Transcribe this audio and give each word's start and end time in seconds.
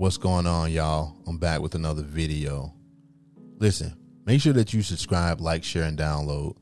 What's 0.00 0.16
going 0.16 0.46
on, 0.46 0.72
y'all? 0.72 1.14
I'm 1.26 1.36
back 1.36 1.60
with 1.60 1.74
another 1.74 2.00
video. 2.00 2.72
Listen, 3.58 3.92
make 4.24 4.40
sure 4.40 4.54
that 4.54 4.72
you 4.72 4.80
subscribe, 4.80 5.42
like, 5.42 5.62
share, 5.62 5.82
and 5.82 5.98
download 5.98 6.56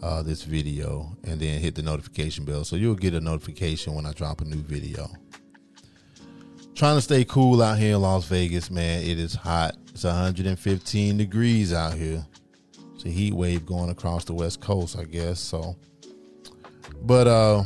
uh, 0.00 0.22
this 0.22 0.44
video, 0.44 1.16
and 1.24 1.40
then 1.40 1.60
hit 1.60 1.74
the 1.74 1.82
notification 1.82 2.44
bell 2.44 2.62
so 2.62 2.76
you'll 2.76 2.94
get 2.94 3.12
a 3.12 3.20
notification 3.20 3.94
when 3.94 4.06
I 4.06 4.12
drop 4.12 4.42
a 4.42 4.44
new 4.44 4.62
video. 4.62 5.10
Trying 6.76 6.96
to 6.96 7.02
stay 7.02 7.24
cool 7.24 7.64
out 7.64 7.78
here 7.78 7.96
in 7.96 8.00
Las 8.00 8.26
Vegas, 8.26 8.70
man. 8.70 9.02
It 9.02 9.18
is 9.18 9.34
hot. 9.34 9.74
It's 9.88 10.04
115 10.04 11.16
degrees 11.16 11.72
out 11.72 11.94
here. 11.94 12.24
It's 12.94 13.04
a 13.04 13.08
heat 13.08 13.34
wave 13.34 13.66
going 13.66 13.90
across 13.90 14.24
the 14.24 14.34
west 14.34 14.60
coast, 14.60 14.96
I 14.96 15.02
guess. 15.02 15.40
So, 15.40 15.74
but 17.02 17.26
uh, 17.26 17.64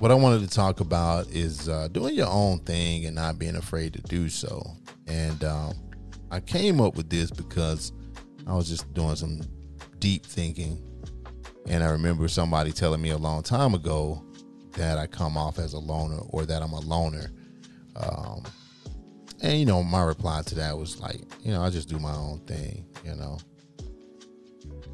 what 0.00 0.10
I 0.10 0.14
wanted 0.14 0.40
to 0.40 0.48
talk 0.48 0.80
about 0.80 1.28
is 1.28 1.68
uh, 1.68 1.88
doing 1.88 2.14
your 2.14 2.28
own 2.28 2.60
thing 2.60 3.04
and 3.04 3.14
not 3.14 3.38
being 3.38 3.54
afraid 3.54 3.92
to 3.92 4.00
do 4.00 4.30
so. 4.30 4.62
And 5.06 5.44
um, 5.44 5.74
I 6.30 6.40
came 6.40 6.80
up 6.80 6.96
with 6.96 7.10
this 7.10 7.30
because 7.30 7.92
I 8.46 8.54
was 8.54 8.66
just 8.66 8.92
doing 8.94 9.14
some 9.14 9.42
deep 9.98 10.24
thinking, 10.24 10.82
and 11.68 11.84
I 11.84 11.90
remember 11.90 12.28
somebody 12.28 12.72
telling 12.72 13.02
me 13.02 13.10
a 13.10 13.18
long 13.18 13.42
time 13.42 13.74
ago 13.74 14.24
that 14.72 14.96
I 14.96 15.06
come 15.06 15.36
off 15.36 15.58
as 15.58 15.74
a 15.74 15.78
loner 15.78 16.20
or 16.30 16.46
that 16.46 16.62
I'm 16.62 16.72
a 16.72 16.80
loner. 16.80 17.30
Um, 17.96 18.44
and 19.42 19.58
you 19.58 19.66
know, 19.66 19.82
my 19.82 20.02
reply 20.02 20.40
to 20.46 20.54
that 20.54 20.78
was 20.78 20.98
like, 20.98 21.20
you 21.42 21.52
know, 21.52 21.62
I 21.62 21.68
just 21.68 21.90
do 21.90 21.98
my 21.98 22.14
own 22.14 22.38
thing. 22.46 22.86
You 23.04 23.16
know, 23.16 23.36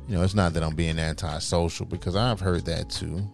you 0.09 0.16
know, 0.16 0.25
it's 0.25 0.34
not 0.34 0.52
that 0.55 0.64
I'm 0.64 0.75
being 0.75 0.98
antisocial 0.98 1.86
because 1.86 2.16
I've 2.16 2.41
heard 2.41 2.64
that 2.64 2.91
too. 2.91 3.30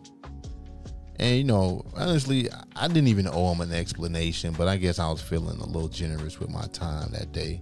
And 1.19 1.37
you 1.37 1.45
know, 1.45 1.85
honestly, 1.95 2.49
I 2.77 2.89
didn't 2.89 3.09
even 3.09 3.29
owe 3.29 3.53
him 3.53 3.61
an 3.61 3.73
explanation, 3.73 4.55
but 4.55 4.69
I 4.69 4.77
guess 4.77 4.99
I 4.99 5.11
was 5.11 5.21
feeling 5.21 5.61
a 5.61 5.67
little 5.67 5.89
generous 5.89 6.41
with 6.41 6.51
my 6.51 6.67
time 6.73 7.11
that 7.13 7.33
day. 7.33 7.61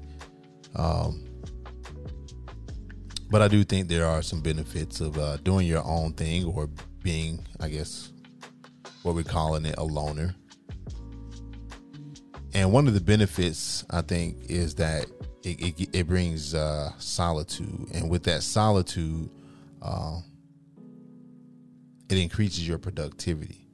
Um, 0.76 1.24
but 3.30 3.42
I 3.42 3.48
do 3.48 3.62
think 3.64 3.88
there 3.88 4.06
are 4.06 4.22
some 4.22 4.40
benefits 4.40 5.00
of 5.00 5.18
uh, 5.18 5.36
doing 5.38 5.66
your 5.66 5.84
own 5.84 6.12
thing 6.14 6.44
or 6.44 6.68
being, 7.02 7.46
I 7.60 7.68
guess, 7.68 8.12
what 9.02 9.14
we're 9.14 9.22
calling 9.22 9.64
it, 9.64 9.76
a 9.78 9.84
loner. 9.84 10.34
And 12.52 12.72
one 12.72 12.88
of 12.88 12.94
the 12.94 13.00
benefits, 13.00 13.84
I 13.90 14.02
think, 14.02 14.36
is 14.50 14.74
that 14.76 15.06
it, 15.44 15.60
it, 15.60 15.88
it 15.92 16.06
brings 16.08 16.54
uh, 16.54 16.90
solitude. 16.98 17.88
And 17.94 18.10
with 18.10 18.24
that 18.24 18.42
solitude, 18.42 19.30
uh, 19.80 20.20
it 22.10 22.18
increases 22.18 22.66
your 22.66 22.78
productivity. 22.78 23.66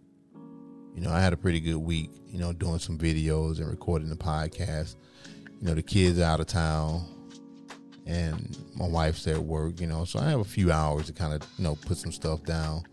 You 0.94 1.00
know, 1.02 1.10
I 1.10 1.20
had 1.20 1.32
a 1.32 1.36
pretty 1.36 1.60
good 1.60 1.76
week, 1.76 2.10
you 2.26 2.38
know, 2.38 2.52
doing 2.52 2.78
some 2.78 2.98
videos 2.98 3.58
and 3.58 3.68
recording 3.68 4.08
the 4.08 4.16
podcast. 4.16 4.96
You 5.60 5.68
know, 5.68 5.74
the 5.74 5.82
kids 5.82 6.20
out 6.20 6.40
of 6.40 6.46
town 6.46 7.04
and 8.06 8.56
my 8.74 8.86
wife's 8.86 9.26
at 9.26 9.38
work, 9.38 9.80
you 9.80 9.86
know, 9.86 10.04
so 10.04 10.18
I 10.18 10.30
have 10.30 10.40
a 10.40 10.44
few 10.44 10.70
hours 10.70 11.06
to 11.06 11.12
kind 11.12 11.32
of, 11.32 11.42
you 11.58 11.64
know, 11.64 11.76
put 11.76 11.96
some 11.96 12.12
stuff 12.12 12.42
down. 12.44 12.84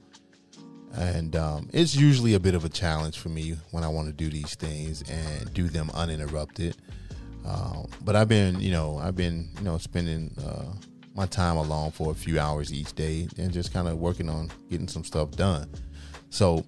And 0.95 1.35
um, 1.35 1.69
it's 1.73 1.95
usually 1.95 2.35
a 2.35 2.39
bit 2.39 2.55
of 2.55 2.65
a 2.65 2.69
challenge 2.69 3.19
for 3.19 3.29
me 3.29 3.55
when 3.71 3.83
I 3.83 3.87
want 3.87 4.07
to 4.07 4.13
do 4.13 4.29
these 4.29 4.55
things 4.55 5.01
and 5.09 5.53
do 5.53 5.67
them 5.67 5.89
uninterrupted. 5.93 6.77
Um, 7.45 7.87
but 8.03 8.15
I've 8.15 8.29
been, 8.29 8.59
you 8.61 8.71
know, 8.71 8.97
I've 8.97 9.15
been, 9.15 9.49
you 9.57 9.63
know, 9.63 9.77
spending 9.77 10.33
uh, 10.45 10.73
my 11.15 11.25
time 11.25 11.57
alone 11.57 11.91
for 11.91 12.11
a 12.11 12.15
few 12.15 12.39
hours 12.39 12.73
each 12.73 12.93
day 12.93 13.27
and 13.37 13.51
just 13.51 13.71
kind 13.71 13.87
of 13.87 13.97
working 13.97 14.29
on 14.29 14.51
getting 14.69 14.87
some 14.87 15.03
stuff 15.03 15.31
done. 15.31 15.69
So 16.29 16.65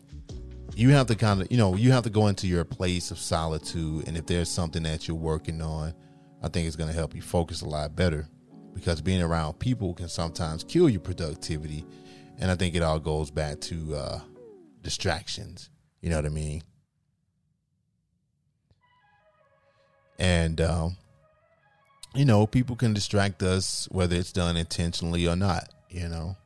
you 0.75 0.89
have 0.91 1.07
to 1.07 1.15
kind 1.15 1.41
of, 1.41 1.51
you 1.51 1.57
know, 1.57 1.75
you 1.75 1.91
have 1.91 2.03
to 2.03 2.09
go 2.09 2.27
into 2.27 2.47
your 2.47 2.63
place 2.63 3.11
of 3.11 3.17
solitude. 3.17 4.07
And 4.07 4.17
if 4.17 4.25
there's 4.25 4.49
something 4.49 4.83
that 4.83 5.07
you're 5.07 5.17
working 5.17 5.61
on, 5.61 5.93
I 6.43 6.49
think 6.49 6.67
it's 6.67 6.75
going 6.75 6.89
to 6.89 6.95
help 6.95 7.15
you 7.15 7.21
focus 7.21 7.61
a 7.61 7.65
lot 7.65 7.95
better 7.95 8.27
because 8.73 9.01
being 9.01 9.21
around 9.21 9.53
people 9.59 9.93
can 9.93 10.09
sometimes 10.09 10.63
kill 10.63 10.89
your 10.89 11.01
productivity. 11.01 11.85
And 12.37 12.51
I 12.51 12.55
think 12.55 12.75
it 12.75 12.83
all 12.83 12.99
goes 12.99 13.31
back 13.31 13.61
to 13.61 13.95
uh, 13.95 14.19
distractions. 14.81 15.69
You 16.01 16.09
know 16.09 16.17
what 16.17 16.25
I 16.25 16.29
mean? 16.29 16.61
And 20.19 20.61
um, 20.61 20.97
you 22.15 22.23
know, 22.23 22.47
people 22.47 22.77
can 22.77 22.93
distract 22.93 23.43
us 23.43 23.87
whether 23.91 24.15
it's 24.15 24.31
done 24.31 24.55
intentionally 24.55 25.27
or 25.27 25.35
not, 25.35 25.69
you 25.89 26.07
know. 26.07 26.37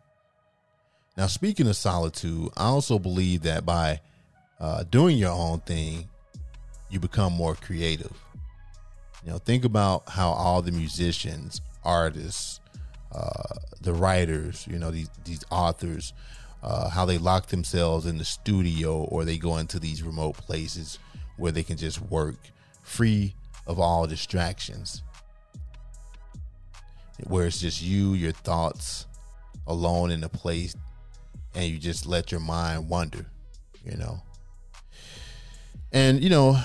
Now, 1.15 1.27
speaking 1.27 1.67
of 1.67 1.75
solitude, 1.75 2.49
I 2.57 2.65
also 2.65 2.97
believe 2.97 3.43
that 3.43 3.65
by 3.65 4.01
uh, 4.59 4.83
doing 4.83 5.17
your 5.17 5.31
own 5.31 5.59
thing, 5.59 6.09
you 6.89 6.99
become 6.99 7.33
more 7.33 7.55
creative. 7.55 8.17
You 9.23 9.31
know, 9.31 9.37
think 9.37 9.63
about 9.63 10.09
how 10.09 10.29
all 10.29 10.61
the 10.61 10.71
musicians, 10.71 11.61
artists, 11.83 12.61
uh, 13.11 13.55
the 13.81 13.93
writers, 13.93 14.65
you 14.67 14.79
know, 14.79 14.89
these 14.89 15.09
these 15.23 15.43
authors, 15.51 16.13
uh, 16.63 16.89
how 16.89 17.05
they 17.05 17.17
lock 17.17 17.47
themselves 17.47 18.05
in 18.05 18.17
the 18.17 18.25
studio 18.25 19.03
or 19.03 19.23
they 19.23 19.37
go 19.37 19.57
into 19.57 19.77
these 19.77 20.01
remote 20.01 20.35
places 20.37 20.97
where 21.37 21.51
they 21.51 21.63
can 21.63 21.77
just 21.77 22.01
work 22.01 22.37
free 22.81 23.35
of 23.67 23.79
all 23.79 24.07
distractions 24.07 25.03
where 27.27 27.47
it's 27.47 27.59
just 27.59 27.81
you, 27.81 28.13
your 28.13 28.31
thoughts 28.31 29.07
alone 29.67 30.11
in 30.11 30.23
a 30.23 30.29
place, 30.29 30.75
and 31.55 31.65
you 31.65 31.77
just 31.77 32.05
let 32.05 32.31
your 32.31 32.41
mind 32.41 32.89
wander, 32.89 33.25
you 33.85 33.97
know. 33.97 34.21
And 35.91 36.23
you 36.23 36.29
know, 36.29 36.59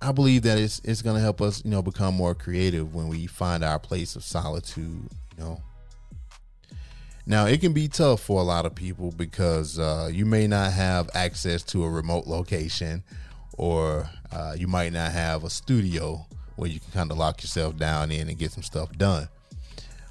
I 0.00 0.12
believe 0.12 0.42
that 0.42 0.58
it's 0.58 0.80
it's 0.84 1.02
gonna 1.02 1.20
help 1.20 1.40
us, 1.40 1.64
you 1.64 1.70
know, 1.70 1.82
become 1.82 2.14
more 2.14 2.34
creative 2.34 2.94
when 2.94 3.08
we 3.08 3.26
find 3.26 3.64
our 3.64 3.78
place 3.78 4.16
of 4.16 4.24
solitude, 4.24 5.08
you 5.36 5.44
know. 5.44 5.62
Now 7.26 7.46
it 7.46 7.60
can 7.60 7.72
be 7.72 7.88
tough 7.88 8.20
for 8.20 8.40
a 8.40 8.44
lot 8.44 8.66
of 8.66 8.74
people 8.74 9.10
because 9.10 9.78
uh, 9.78 10.08
you 10.12 10.24
may 10.26 10.46
not 10.46 10.72
have 10.72 11.10
access 11.14 11.62
to 11.64 11.84
a 11.84 11.90
remote 11.90 12.26
location, 12.26 13.02
or 13.56 14.08
uh, 14.30 14.54
you 14.56 14.68
might 14.68 14.92
not 14.92 15.12
have 15.12 15.44
a 15.44 15.50
studio 15.50 16.24
where 16.56 16.68
you 16.68 16.80
can 16.80 16.90
kind 16.92 17.10
of 17.10 17.18
lock 17.18 17.42
yourself 17.42 17.76
down 17.76 18.10
in 18.10 18.28
and 18.28 18.38
get 18.38 18.52
some 18.52 18.62
stuff 18.62 18.90
done. 18.96 19.28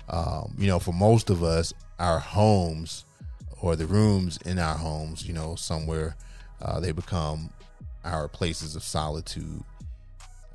Um, 0.09 0.53
you 0.57 0.67
know, 0.67 0.79
for 0.79 0.93
most 0.93 1.29
of 1.29 1.43
us, 1.43 1.73
our 1.99 2.19
homes 2.19 3.05
or 3.61 3.75
the 3.75 3.87
rooms 3.87 4.37
in 4.45 4.59
our 4.59 4.75
homes, 4.75 5.27
you 5.27 5.33
know, 5.33 5.55
somewhere 5.55 6.15
uh, 6.61 6.79
they 6.79 6.91
become 6.91 7.49
our 8.03 8.27
places 8.27 8.75
of 8.75 8.83
solitude. 8.83 9.63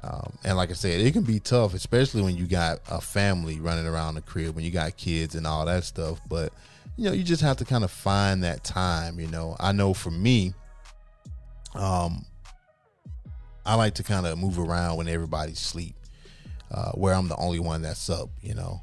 Um, 0.03 0.39
and 0.45 0.57
like 0.57 0.71
I 0.71 0.75
said, 0.75 1.01
it 1.01 1.13
can 1.13 1.25
be 1.25 1.41
tough, 1.41 1.75
especially 1.75 2.23
when 2.23 2.37
you 2.37 2.47
got 2.47 2.81
a 2.89 3.01
family 3.01 3.61
running 3.61 3.87
around 3.87 4.15
the 4.15 4.23
crib, 4.23 4.55
when 4.55 4.65
you 4.65 4.71
got 4.71 4.97
kids 4.97 5.35
and 5.35 5.47
all 5.47 5.67
that 5.67 5.85
stuff. 5.85 6.21
But 6.29 6.53
you 6.97 7.05
know, 7.05 7.13
you 7.13 7.23
just 7.23 7.43
have 7.43 7.59
to 7.59 7.65
kind 7.65 7.85
of 7.85 7.91
find 7.91 8.43
that 8.45 8.65
time. 8.65 9.21
You 9.21 9.27
know, 9.27 9.57
I 9.61 9.73
know 9.73 9.93
for 9.93 10.11
me, 10.11 10.55
um, 11.75 12.25
I 13.71 13.75
like 13.75 13.95
to 13.95 14.03
kind 14.03 14.27
of 14.27 14.37
move 14.37 14.59
around 14.59 14.97
when 14.97 15.07
everybody's 15.07 15.61
asleep, 15.61 15.95
uh, 16.73 16.91
where 16.91 17.15
I'm 17.15 17.29
the 17.29 17.37
only 17.37 17.61
one 17.61 17.83
that's 17.83 18.11
up, 18.11 18.29
you 18.43 18.53
know, 18.53 18.81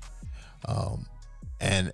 um, 0.65 1.05
and 1.59 1.91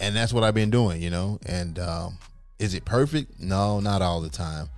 and 0.00 0.16
that's 0.16 0.32
what 0.32 0.42
I've 0.42 0.52
been 0.52 0.70
doing, 0.70 1.00
you 1.00 1.08
know. 1.08 1.38
And 1.46 1.78
um, 1.78 2.18
is 2.58 2.74
it 2.74 2.84
perfect? 2.84 3.38
No, 3.38 3.78
not 3.78 4.02
all 4.02 4.20
the 4.20 4.28
time, 4.28 4.68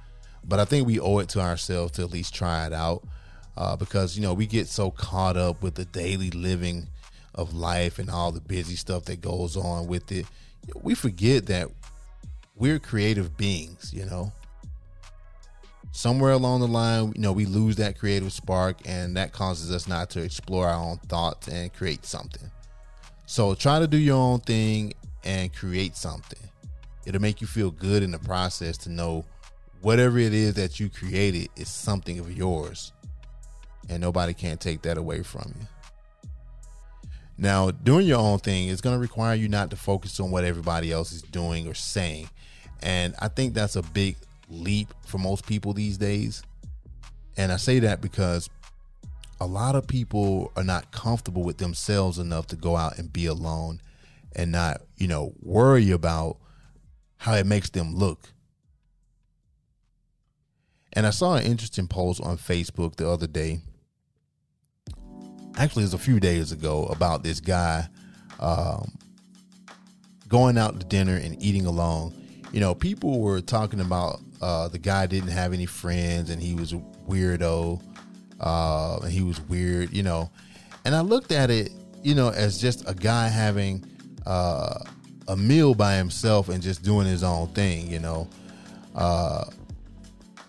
but 0.44 0.60
I 0.60 0.66
think 0.66 0.86
we 0.86 1.00
owe 1.00 1.20
it 1.20 1.30
to 1.30 1.40
ourselves 1.40 1.92
to 1.92 2.02
at 2.02 2.10
least 2.10 2.34
try 2.34 2.66
it 2.66 2.74
out, 2.74 3.02
uh, 3.56 3.76
because 3.76 4.14
you 4.14 4.22
know 4.22 4.34
we 4.34 4.46
get 4.46 4.68
so 4.68 4.90
caught 4.90 5.38
up 5.38 5.62
with 5.62 5.74
the 5.74 5.86
daily 5.86 6.30
living 6.30 6.86
of 7.34 7.54
life 7.54 7.98
and 7.98 8.10
all 8.10 8.30
the 8.30 8.42
busy 8.42 8.76
stuff 8.76 9.06
that 9.06 9.22
goes 9.22 9.56
on 9.56 9.86
with 9.86 10.12
it, 10.12 10.26
we 10.82 10.94
forget 10.94 11.46
that 11.46 11.68
we're 12.56 12.78
creative 12.78 13.38
beings, 13.38 13.90
you 13.94 14.04
know 14.04 14.34
somewhere 15.92 16.32
along 16.32 16.60
the 16.60 16.68
line, 16.68 17.12
you 17.14 17.20
know, 17.20 17.32
we 17.32 17.46
lose 17.46 17.76
that 17.76 17.98
creative 17.98 18.32
spark 18.32 18.78
and 18.84 19.16
that 19.16 19.32
causes 19.32 19.72
us 19.72 19.88
not 19.88 20.10
to 20.10 20.22
explore 20.22 20.68
our 20.68 20.80
own 20.80 20.98
thoughts 21.08 21.48
and 21.48 21.72
create 21.72 22.04
something. 22.04 22.50
So 23.26 23.54
try 23.54 23.78
to 23.78 23.86
do 23.86 23.98
your 23.98 24.16
own 24.16 24.40
thing 24.40 24.94
and 25.24 25.54
create 25.54 25.96
something. 25.96 26.38
It'll 27.04 27.20
make 27.20 27.40
you 27.40 27.46
feel 27.46 27.70
good 27.70 28.02
in 28.02 28.10
the 28.10 28.18
process 28.18 28.76
to 28.78 28.90
know 28.90 29.24
whatever 29.80 30.18
it 30.18 30.34
is 30.34 30.54
that 30.54 30.80
you 30.80 30.88
created 30.88 31.48
is 31.56 31.68
something 31.68 32.18
of 32.18 32.36
yours. 32.36 32.92
And 33.88 34.00
nobody 34.00 34.34
can 34.34 34.58
take 34.58 34.82
that 34.82 34.98
away 34.98 35.22
from 35.22 35.54
you. 35.58 35.66
Now, 37.38 37.70
doing 37.70 38.06
your 38.06 38.18
own 38.18 38.40
thing 38.40 38.68
is 38.68 38.80
going 38.80 38.96
to 38.96 39.00
require 39.00 39.34
you 39.34 39.48
not 39.48 39.70
to 39.70 39.76
focus 39.76 40.18
on 40.18 40.30
what 40.30 40.44
everybody 40.44 40.90
else 40.90 41.12
is 41.12 41.22
doing 41.22 41.68
or 41.68 41.74
saying. 41.74 42.28
And 42.82 43.14
I 43.20 43.28
think 43.28 43.54
that's 43.54 43.76
a 43.76 43.82
big 43.82 44.16
leap 44.48 44.92
for 45.06 45.18
most 45.18 45.46
people 45.46 45.72
these 45.72 45.98
days. 45.98 46.42
And 47.36 47.52
I 47.52 47.56
say 47.56 47.78
that 47.80 48.00
because 48.00 48.50
a 49.40 49.46
lot 49.46 49.74
of 49.74 49.86
people 49.86 50.52
are 50.56 50.64
not 50.64 50.90
comfortable 50.90 51.42
with 51.42 51.58
themselves 51.58 52.18
enough 52.18 52.46
to 52.48 52.56
go 52.56 52.76
out 52.76 52.98
and 52.98 53.12
be 53.12 53.26
alone 53.26 53.80
and 54.34 54.52
not, 54.52 54.80
you 54.96 55.06
know, 55.06 55.32
worry 55.40 55.90
about 55.90 56.38
how 57.18 57.34
it 57.34 57.46
makes 57.46 57.70
them 57.70 57.94
look. 57.94 58.32
And 60.92 61.06
I 61.06 61.10
saw 61.10 61.36
an 61.36 61.44
interesting 61.44 61.86
post 61.86 62.20
on 62.20 62.38
Facebook 62.38 62.96
the 62.96 63.08
other 63.08 63.26
day 63.26 63.60
actually, 65.58 65.82
it 65.82 65.86
was 65.86 65.94
a 65.94 65.98
few 65.98 66.20
days 66.20 66.52
ago 66.52 66.86
about 66.86 67.22
this 67.22 67.40
guy 67.40 67.88
um, 68.40 68.96
going 70.28 70.56
out 70.56 70.78
to 70.80 70.86
dinner 70.86 71.16
and 71.16 71.42
eating 71.42 71.66
alone. 71.66 72.14
You 72.52 72.60
know, 72.60 72.74
people 72.74 73.20
were 73.20 73.40
talking 73.40 73.80
about 73.80 74.20
uh, 74.40 74.68
the 74.68 74.78
guy 74.78 75.06
didn't 75.06 75.30
have 75.30 75.52
any 75.52 75.66
friends 75.66 76.30
and 76.30 76.40
he 76.40 76.54
was 76.54 76.72
a 76.72 76.82
weirdo 77.08 77.82
uh, 78.40 78.98
and 79.02 79.12
he 79.12 79.22
was 79.22 79.40
weird, 79.42 79.92
you 79.92 80.02
know. 80.02 80.30
And 80.84 80.94
I 80.94 81.00
looked 81.00 81.32
at 81.32 81.50
it, 81.50 81.72
you 82.02 82.14
know, 82.14 82.30
as 82.30 82.60
just 82.60 82.88
a 82.88 82.94
guy 82.94 83.28
having 83.28 83.84
uh, 84.26 84.78
a 85.26 85.36
meal 85.36 85.74
by 85.74 85.96
himself 85.96 86.48
and 86.48 86.62
just 86.62 86.82
doing 86.82 87.06
his 87.06 87.22
own 87.22 87.48
thing, 87.48 87.90
you 87.90 87.98
know. 87.98 88.28
Uh, 88.94 89.44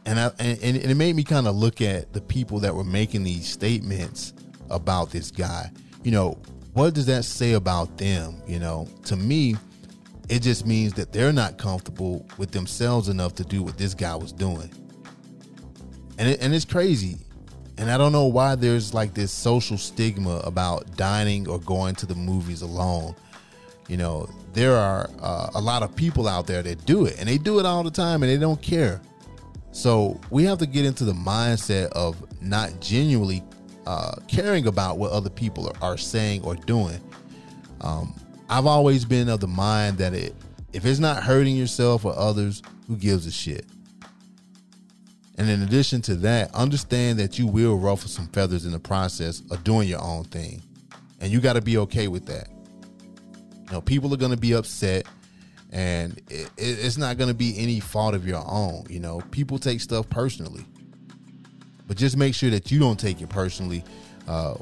and 0.06 0.20
I 0.20 0.32
and, 0.40 0.58
and 0.64 0.78
it 0.78 0.96
made 0.96 1.16
me 1.16 1.24
kind 1.24 1.48
of 1.48 1.56
look 1.56 1.82
at 1.82 2.14
the 2.14 2.22
people 2.22 2.60
that 2.60 2.74
were 2.74 2.84
making 2.84 3.24
these 3.24 3.48
statements 3.48 4.34
about 4.70 5.12
this 5.12 5.32
guy. 5.32 5.72
You 6.04 6.12
know, 6.12 6.38
what 6.74 6.94
does 6.94 7.06
that 7.08 7.26
say 7.26 7.54
about 7.54 7.98
them? 7.98 8.42
You 8.48 8.60
know, 8.60 8.88
to 9.06 9.16
me, 9.16 9.56
it 10.30 10.44
just 10.44 10.66
means 10.66 10.94
that 10.94 11.12
they're 11.12 11.34
not 11.34 11.58
comfortable 11.58 12.26
with 12.38 12.52
themselves 12.52 13.10
enough 13.10 13.34
to 13.36 13.44
do 13.44 13.64
what 13.64 13.78
this 13.78 13.96
guy 13.96 14.16
was 14.16 14.32
doing. 14.32 14.72
And 16.20 16.30
it, 16.30 16.42
and 16.42 16.54
it's 16.54 16.66
crazy. 16.66 17.18
And 17.78 17.90
I 17.90 17.98
don't 17.98 18.12
know 18.12 18.26
why 18.26 18.56
there's 18.56 18.94
like 18.94 19.14
this 19.14 19.32
social 19.32 19.78
stigma 19.78 20.42
about 20.44 20.96
dining 20.96 21.48
or 21.48 21.60
going 21.60 21.96
to 21.96 22.06
the 22.06 22.14
movies 22.14 22.62
alone. 22.62 23.16
You 23.88 23.98
know, 23.98 24.30
there 24.54 24.76
are 24.76 25.10
uh, 25.20 25.50
a 25.56 25.62
lot 25.62 25.82
of 25.82 25.96
people 25.96 26.28
out 26.28 26.46
there 26.46 26.62
that 26.62 26.86
do 26.86 27.06
it 27.06 27.18
and 27.20 27.28
they 27.28 27.38
do 27.38 27.60
it 27.60 27.66
all 27.66 27.82
the 27.82 27.92
time 27.92 28.22
and 28.22 28.32
they 28.32 28.38
don't 28.38 28.62
care. 28.62 29.02
So 29.72 30.20
we 30.30 30.44
have 30.44 30.58
to 30.60 30.68
get 30.68 30.86
into 30.86 31.06
the 31.06 31.14
mindset 31.14 31.90
of 31.94 32.18
not 32.42 32.80
genuinely 32.80 33.44
uh, 33.88 34.16
caring 34.28 34.68
about 34.68 35.00
what 35.00 35.12
other 35.12 35.30
people 35.30 35.68
are, 35.82 35.92
are 35.92 35.98
saying 35.98 36.44
or 36.44 36.56
doing. 36.56 37.02
Um, 37.82 38.14
I've 38.50 38.66
always 38.66 39.06
been 39.06 39.30
of 39.30 39.40
the 39.40 39.48
mind 39.48 40.00
that 40.00 40.14
it, 40.14 40.36
if 40.74 40.86
it's 40.86 41.00
not 41.00 41.24
hurting 41.24 41.56
yourself 41.56 42.04
or 42.04 42.18
others, 42.18 42.64
who 42.88 42.98
gives 42.98 43.28
a 43.28 43.32
shit? 43.32 43.66
And 45.38 45.50
in 45.50 45.62
addition 45.62 46.02
to 46.04 46.16
that, 46.16 46.54
understand 46.54 47.20
that 47.20 47.40
you 47.40 47.48
will 47.48 47.78
ruffle 47.78 48.10
some 48.10 48.28
feathers 48.28 48.66
in 48.66 48.72
the 48.72 48.80
process 48.80 49.42
of 49.52 49.64
doing 49.64 49.88
your 49.88 50.04
own 50.04 50.26
thing. 50.26 50.64
And 51.22 51.32
you 51.32 51.40
got 51.40 51.54
to 51.54 51.62
be 51.62 51.78
okay 51.78 52.08
with 52.08 52.26
that. 52.26 52.50
You 53.68 53.74
know, 53.74 53.82
people 53.82 54.14
are 54.14 54.18
going 54.18 54.32
to 54.32 54.38
be 54.38 54.54
upset 54.54 55.06
and 55.72 56.20
it, 56.30 56.50
it's 56.58 56.98
not 56.98 57.18
going 57.18 57.28
to 57.28 57.36
be 57.36 57.58
any 57.58 57.80
fault 57.80 58.16
of 58.16 58.28
your 58.28 58.44
own. 58.46 58.86
You 58.90 59.00
know, 59.00 59.22
people 59.32 59.60
take 59.60 59.82
stuff 59.82 60.10
personally, 60.10 60.66
but 61.88 61.96
just 61.96 62.18
make 62.18 62.34
sure 62.34 62.50
that 62.50 62.72
you 62.72 62.80
don't 62.80 63.00
take 63.00 63.22
it 63.22 63.30
personally 63.30 63.84
uh, 64.28 64.56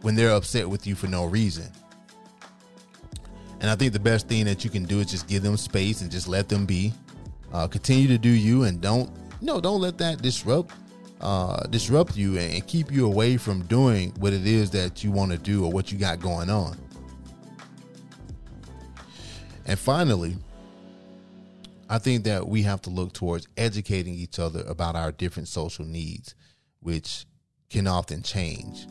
when 0.00 0.14
they're 0.14 0.30
upset 0.30 0.68
with 0.68 0.86
you 0.86 0.94
for 0.94 1.06
no 1.06 1.26
reason. 1.26 1.70
And 3.64 3.70
I 3.70 3.76
think 3.76 3.94
the 3.94 3.98
best 3.98 4.28
thing 4.28 4.44
that 4.44 4.62
you 4.62 4.68
can 4.68 4.84
do 4.84 5.00
is 5.00 5.06
just 5.06 5.26
give 5.26 5.42
them 5.42 5.56
space 5.56 6.02
and 6.02 6.10
just 6.10 6.28
let 6.28 6.50
them 6.50 6.66
be. 6.66 6.92
Uh, 7.50 7.66
continue 7.66 8.06
to 8.08 8.18
do 8.18 8.28
you 8.28 8.64
and 8.64 8.78
don't 8.78 9.10
no 9.40 9.58
don't 9.58 9.80
let 9.80 9.96
that 9.96 10.20
disrupt 10.20 10.74
uh, 11.22 11.66
disrupt 11.68 12.14
you 12.14 12.36
and 12.36 12.66
keep 12.66 12.92
you 12.92 13.06
away 13.06 13.38
from 13.38 13.62
doing 13.62 14.12
what 14.18 14.34
it 14.34 14.46
is 14.46 14.70
that 14.72 15.02
you 15.02 15.10
want 15.10 15.32
to 15.32 15.38
do 15.38 15.64
or 15.64 15.72
what 15.72 15.90
you 15.90 15.96
got 15.96 16.20
going 16.20 16.50
on. 16.50 16.76
And 19.64 19.78
finally, 19.78 20.36
I 21.88 21.96
think 21.96 22.24
that 22.24 22.46
we 22.46 22.64
have 22.64 22.82
to 22.82 22.90
look 22.90 23.14
towards 23.14 23.48
educating 23.56 24.12
each 24.12 24.38
other 24.38 24.60
about 24.68 24.94
our 24.94 25.10
different 25.10 25.48
social 25.48 25.86
needs, 25.86 26.34
which 26.80 27.24
can 27.70 27.86
often 27.86 28.22
change. 28.22 28.86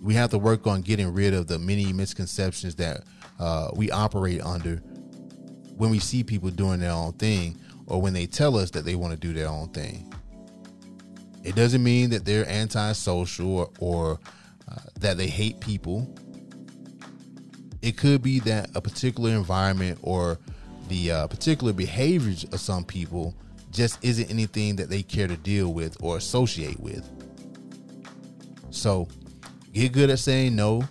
We 0.00 0.14
have 0.14 0.30
to 0.30 0.38
work 0.38 0.66
on 0.66 0.80
getting 0.80 1.12
rid 1.12 1.34
of 1.34 1.48
the 1.48 1.58
many 1.58 1.92
misconceptions 1.92 2.76
that 2.76 3.02
uh, 3.38 3.70
we 3.74 3.90
operate 3.90 4.40
under 4.42 4.76
when 5.76 5.90
we 5.90 5.98
see 5.98 6.24
people 6.24 6.50
doing 6.50 6.80
their 6.80 6.92
own 6.92 7.12
thing 7.12 7.58
or 7.86 8.00
when 8.02 8.12
they 8.12 8.26
tell 8.26 8.56
us 8.56 8.70
that 8.72 8.84
they 8.84 8.94
want 8.94 9.12
to 9.12 9.18
do 9.18 9.32
their 9.32 9.48
own 9.48 9.68
thing. 9.68 10.12
It 11.44 11.54
doesn't 11.54 11.82
mean 11.82 12.10
that 12.10 12.24
they're 12.24 12.48
antisocial 12.48 13.58
or, 13.58 13.70
or 13.78 14.20
uh, 14.70 14.80
that 15.00 15.16
they 15.16 15.28
hate 15.28 15.60
people. 15.60 16.12
It 17.80 17.96
could 17.96 18.22
be 18.22 18.40
that 18.40 18.70
a 18.74 18.80
particular 18.80 19.30
environment 19.30 19.98
or 20.02 20.38
the 20.88 21.12
uh, 21.12 21.26
particular 21.28 21.72
behaviors 21.72 22.44
of 22.44 22.60
some 22.60 22.84
people 22.84 23.34
just 23.70 24.02
isn't 24.04 24.30
anything 24.30 24.76
that 24.76 24.90
they 24.90 25.02
care 25.02 25.28
to 25.28 25.36
deal 25.36 25.72
with 25.72 25.96
or 26.02 26.16
associate 26.16 26.80
with. 26.80 27.08
So 28.70 29.08
get 29.72 29.92
good 29.92 30.10
at 30.10 30.18
saying 30.18 30.56
no, 30.56 30.82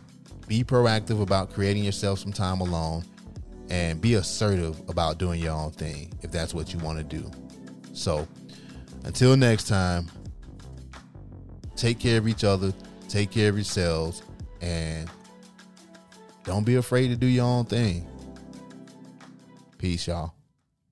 be 0.48 0.64
proactive 0.64 1.22
about 1.22 1.52
creating 1.52 1.84
yourself 1.84 2.20
some 2.20 2.34
time 2.34 2.62
alone, 2.62 3.04
and 3.70 4.00
be 4.00 4.14
assertive 4.14 4.80
about 4.88 5.18
doing 5.18 5.42
your 5.42 5.54
own 5.54 5.72
thing 5.72 6.12
if 6.22 6.32
that's 6.32 6.54
what 6.54 6.74
you 6.74 6.80
want 6.80 6.98
to 6.98 7.04
do. 7.04 7.30
So 7.94 8.28
until 9.04 9.36
next 9.36 9.68
time, 9.68 10.10
take 11.76 12.00
care 12.00 12.18
of 12.18 12.28
each 12.28 12.46
other, 12.46 12.74
take 13.10 13.30
care 13.30 13.50
of 13.50 13.56
yourselves, 13.56 14.24
and 14.62 15.10
don't 16.46 16.66
be 16.66 16.76
afraid 16.76 17.10
to 17.10 17.18
do 17.18 17.28
your 17.28 17.46
own 17.46 17.66
thing. 17.66 18.08
Peace, 19.78 20.08
y'all. 20.08 20.37